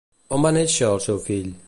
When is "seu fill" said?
1.07-1.53